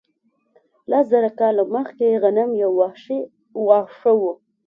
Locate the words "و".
4.19-4.21